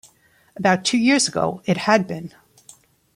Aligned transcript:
About 0.55 0.83
two 0.83 0.97
years 0.97 1.27
ago, 1.27 1.61
it 1.65 1.77
had 1.77 2.07
been. 2.07 2.33